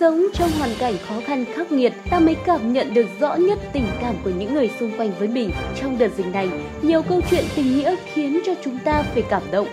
[0.00, 3.58] Sống trong hoàn cảnh khó khăn khắc nghiệt, ta mới cảm nhận được rõ nhất
[3.72, 5.50] tình cảm của những người xung quanh với mình.
[5.80, 6.48] Trong đợt dịch này,
[6.82, 9.66] nhiều câu chuyện tình nghĩa khiến cho chúng ta phải cảm động.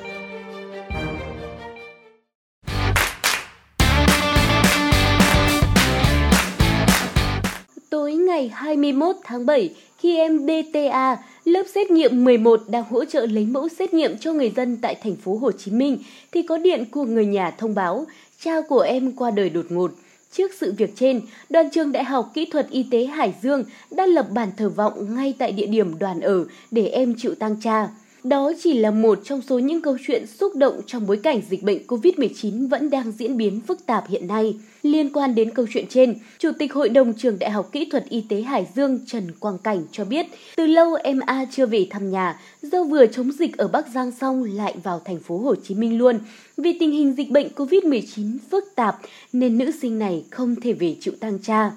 [7.90, 13.26] Tối ngày 21 tháng 7, khi em DTA, lớp xét nghiệm 11 đang hỗ trợ
[13.26, 15.98] lấy mẫu xét nghiệm cho người dân tại thành phố Hồ Chí Minh
[16.32, 18.06] thì có điện của người nhà thông báo
[18.40, 19.92] cha của em qua đời đột ngột.
[20.38, 24.06] Trước sự việc trên, đoàn trường Đại học Kỹ thuật Y tế Hải Dương đã
[24.06, 27.88] lập bàn thờ vọng ngay tại địa điểm đoàn ở để em chịu tăng cha.
[28.26, 31.64] Đó chỉ là một trong số những câu chuyện xúc động trong bối cảnh dịch
[31.64, 34.56] bệnh COVID-19 vẫn đang diễn biến phức tạp hiện nay.
[34.84, 38.10] Liên quan đến câu chuyện trên, Chủ tịch Hội đồng Trường Đại học Kỹ thuật
[38.10, 41.88] Y tế Hải Dương Trần Quang Cảnh cho biết, từ lâu em A chưa về
[41.90, 45.56] thăm nhà, do vừa chống dịch ở Bắc Giang xong lại vào thành phố Hồ
[45.56, 46.20] Chí Minh luôn.
[46.58, 48.96] Vì tình hình dịch bệnh COVID-19 phức tạp
[49.34, 51.72] nên nữ sinh này không thể về chịu tang cha.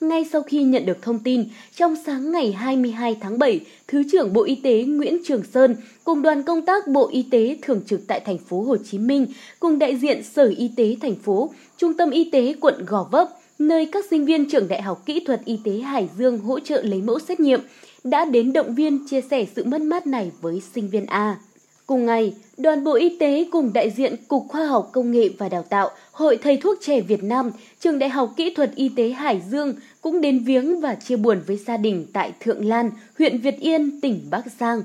[0.00, 1.44] Ngay sau khi nhận được thông tin,
[1.76, 6.22] trong sáng ngày 22 tháng 7, Thứ trưởng Bộ Y tế Nguyễn Trường Sơn cùng
[6.22, 9.26] đoàn công tác Bộ Y tế thường trực tại thành phố Hồ Chí Minh
[9.60, 13.28] cùng đại diện Sở Y tế thành phố, Trung tâm Y tế quận Gò Vấp,
[13.58, 16.82] nơi các sinh viên trường Đại học Kỹ thuật Y tế Hải Dương hỗ trợ
[16.82, 17.60] lấy mẫu xét nghiệm,
[18.04, 21.38] đã đến động viên chia sẻ sự mất mát này với sinh viên A.
[21.86, 25.48] Cùng ngày, đoàn Bộ Y tế cùng đại diện Cục Khoa học Công nghệ và
[25.48, 29.08] Đào tạo, Hội Thầy thuốc trẻ Việt Nam, Trường Đại học Kỹ thuật Y tế
[29.08, 33.38] Hải Dương cũng đến viếng và chia buồn với gia đình tại Thượng Lan, huyện
[33.38, 34.82] Việt Yên, tỉnh Bắc Giang.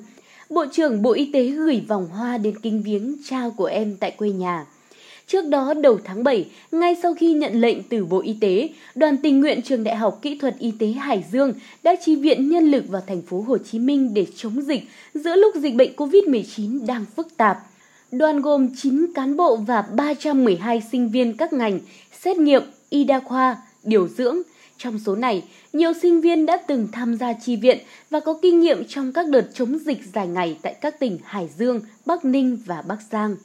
[0.50, 4.12] Bộ trưởng Bộ Y tế gửi vòng hoa đến kinh viếng cha của em tại
[4.12, 4.66] quê nhà.
[5.32, 9.18] Trước đó đầu tháng 7, ngay sau khi nhận lệnh từ Bộ Y tế, Đoàn
[9.18, 12.72] tình nguyện Trường Đại học Kỹ thuật Y tế Hải Dương đã chi viện nhân
[12.72, 16.86] lực vào thành phố Hồ Chí Minh để chống dịch giữa lúc dịch bệnh COVID-19
[16.86, 17.58] đang phức tạp.
[18.12, 21.80] Đoàn gồm 9 cán bộ và 312 sinh viên các ngành
[22.22, 24.38] xét nghiệm, y đa khoa, điều dưỡng.
[24.78, 25.44] Trong số này,
[25.74, 27.78] nhiều sinh viên đã từng tham gia chi viện
[28.10, 31.50] và có kinh nghiệm trong các đợt chống dịch dài ngày tại các tỉnh Hải
[31.58, 33.36] Dương, Bắc Ninh và Bắc Giang.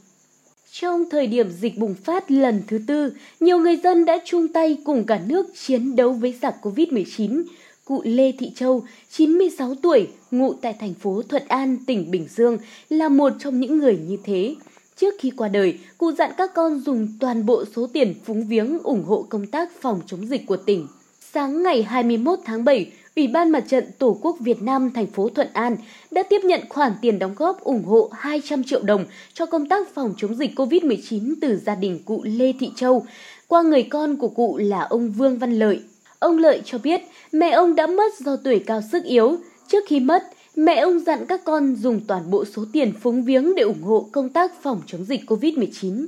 [0.81, 4.79] Trong thời điểm dịch bùng phát lần thứ tư, nhiều người dân đã chung tay
[4.85, 7.45] cùng cả nước chiến đấu với giặc COVID-19.
[7.85, 12.59] Cụ Lê Thị Châu, 96 tuổi, ngụ tại thành phố Thuận An, tỉnh Bình Dương,
[12.89, 14.55] là một trong những người như thế.
[14.97, 18.79] Trước khi qua đời, cụ dặn các con dùng toàn bộ số tiền phúng viếng
[18.79, 20.87] ủng hộ công tác phòng chống dịch của tỉnh.
[21.33, 25.29] Sáng ngày 21 tháng 7, Ủy ban Mặt trận Tổ quốc Việt Nam thành phố
[25.29, 25.77] Thuận An
[26.11, 29.05] đã tiếp nhận khoản tiền đóng góp ủng hộ 200 triệu đồng
[29.35, 33.07] cho công tác phòng chống dịch COVID-19 từ gia đình cụ Lê Thị Châu
[33.49, 35.81] qua người con của cụ là ông Vương Văn Lợi.
[36.19, 37.01] Ông Lợi cho biết
[37.33, 39.37] mẹ ông đã mất do tuổi cao sức yếu.
[39.69, 40.23] Trước khi mất,
[40.57, 44.09] mẹ ông dặn các con dùng toàn bộ số tiền phúng viếng để ủng hộ
[44.13, 46.07] công tác phòng chống dịch COVID-19.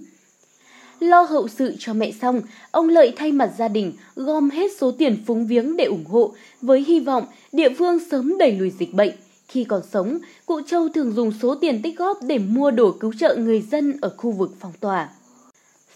[1.01, 4.91] Lo hậu sự cho mẹ xong, ông Lợi thay mặt gia đình gom hết số
[4.91, 8.95] tiền phúng viếng để ủng hộ với hy vọng địa phương sớm đẩy lùi dịch
[8.95, 9.13] bệnh.
[9.49, 13.13] Khi còn sống, cụ Châu thường dùng số tiền tích góp để mua đồ cứu
[13.21, 15.09] trợ người dân ở khu vực phong tỏa.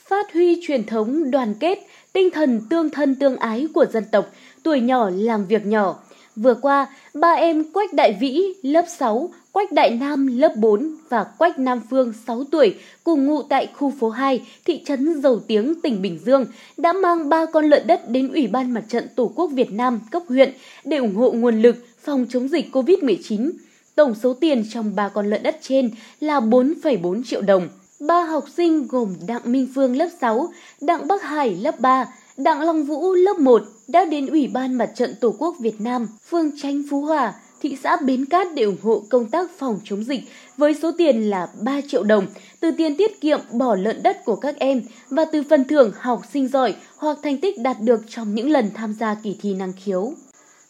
[0.08, 1.78] Phát huy truyền thống đoàn kết,
[2.12, 4.30] tinh thần tương thân tương ái của dân tộc,
[4.62, 5.98] tuổi nhỏ làm việc nhỏ.
[6.36, 11.24] Vừa qua, ba em Quách Đại Vĩ, lớp 6, Quách Đại Nam lớp 4 và
[11.24, 15.80] Quách Nam Phương 6 tuổi cùng ngụ tại khu phố 2, thị trấn Dầu Tiếng,
[15.80, 19.32] tỉnh Bình Dương đã mang ba con lợn đất đến Ủy ban Mặt trận Tổ
[19.34, 20.52] quốc Việt Nam cấp huyện
[20.84, 23.50] để ủng hộ nguồn lực phòng chống dịch COVID-19.
[23.94, 27.68] Tổng số tiền trong ba con lợn đất trên là 4,4 triệu đồng.
[28.00, 32.06] Ba học sinh gồm Đặng Minh Phương lớp 6, Đặng Bắc Hải lớp 3,
[32.36, 36.08] Đặng Long Vũ lớp 1 đã đến Ủy ban Mặt trận Tổ quốc Việt Nam,
[36.30, 40.04] phường Chánh Phú Hòa, thị xã Bến Cát để ủng hộ công tác phòng chống
[40.04, 40.20] dịch
[40.56, 42.26] với số tiền là 3 triệu đồng
[42.60, 46.22] từ tiền tiết kiệm bỏ lợn đất của các em và từ phần thưởng học
[46.32, 49.72] sinh giỏi hoặc thành tích đạt được trong những lần tham gia kỳ thi năng
[49.84, 50.12] khiếu.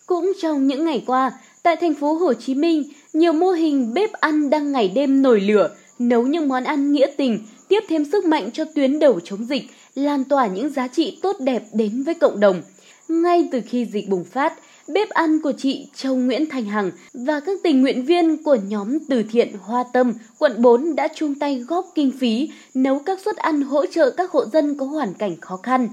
[0.07, 1.33] Cũng trong những ngày qua,
[1.63, 2.83] tại thành phố Hồ Chí Minh,
[3.13, 7.07] nhiều mô hình bếp ăn đang ngày đêm nổi lửa, nấu những món ăn nghĩa
[7.17, 9.63] tình, tiếp thêm sức mạnh cho tuyến đầu chống dịch,
[9.95, 12.63] lan tỏa những giá trị tốt đẹp đến với cộng đồng.
[13.09, 14.55] Ngay từ khi dịch bùng phát,
[14.89, 18.99] bếp ăn của chị Châu Nguyễn Thành Hằng và các tình nguyện viên của nhóm
[19.09, 23.37] từ thiện Hoa Tâm, quận 4 đã chung tay góp kinh phí nấu các suất
[23.37, 25.89] ăn hỗ trợ các hộ dân có hoàn cảnh khó khăn.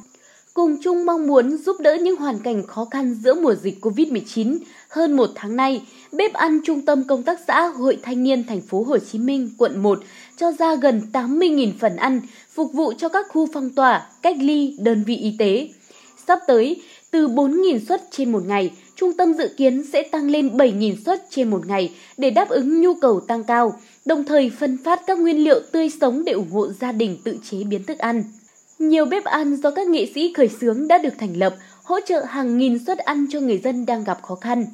[0.54, 4.58] Cùng chung mong muốn giúp đỡ những hoàn cảnh khó khăn giữa mùa dịch Covid-19,
[4.90, 8.62] hơn một tháng nay, bếp ăn Trung tâm Công tác xã Hội Thanh niên thành
[8.62, 10.00] phố Hồ Chí Minh, quận 1
[10.38, 12.22] cho ra gần 80.000 phần ăn
[12.54, 15.70] phục vụ cho các khu phong tỏa, cách ly, đơn vị y tế.
[16.28, 20.58] Sắp tới, từ 4.000 suất trên một ngày, trung tâm dự kiến sẽ tăng lên
[20.58, 24.78] 7.000 suất trên một ngày để đáp ứng nhu cầu tăng cao, đồng thời phân
[24.84, 27.98] phát các nguyên liệu tươi sống để ủng hộ gia đình tự chế biến thức
[27.98, 28.24] ăn.
[28.80, 32.24] Nhiều bếp ăn do các nghệ sĩ khởi xướng đã được thành lập, hỗ trợ
[32.24, 34.66] hàng nghìn suất ăn cho người dân đang gặp khó khăn.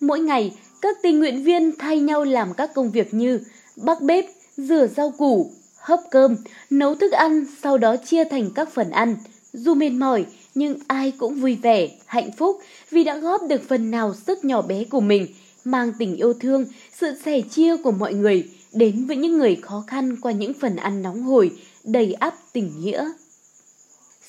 [0.00, 0.52] Mỗi ngày,
[0.82, 3.40] các tình nguyện viên thay nhau làm các công việc như
[3.76, 4.24] bắc bếp,
[4.56, 6.36] rửa rau củ, hấp cơm,
[6.70, 9.16] nấu thức ăn, sau đó chia thành các phần ăn.
[9.52, 10.26] Dù mệt mỏi,
[10.56, 12.60] nhưng ai cũng vui vẻ, hạnh phúc
[12.90, 15.26] vì đã góp được phần nào sức nhỏ bé của mình,
[15.64, 19.84] mang tình yêu thương, sự sẻ chia của mọi người đến với những người khó
[19.86, 21.50] khăn qua những phần ăn nóng hổi,
[21.84, 23.10] đầy ắp tình nghĩa.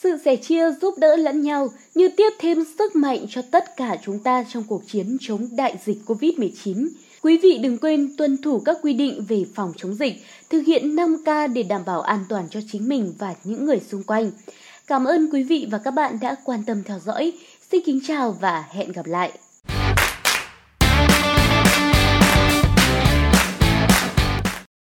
[0.02, 3.98] Sự sẻ chia giúp đỡ lẫn nhau như tiếp thêm sức mạnh cho tất cả
[4.04, 6.88] chúng ta trong cuộc chiến chống đại dịch COVID-19.
[7.22, 10.14] Quý vị đừng quên tuân thủ các quy định về phòng chống dịch,
[10.50, 14.04] thực hiện 5K để đảm bảo an toàn cho chính mình và những người xung
[14.04, 14.32] quanh.
[14.88, 17.34] Cảm ơn quý vị và các bạn đã quan tâm theo dõi.
[17.72, 19.32] Xin kính chào và hẹn gặp lại.